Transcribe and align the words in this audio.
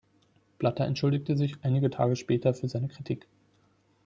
Blatter 0.57 0.87
entschuldigte 0.87 1.37
sich 1.37 1.57
einige 1.61 1.91
Tage 1.91 2.15
später 2.15 2.55
für 2.55 2.67
seine 2.67 2.87
Kritik. 2.87 3.27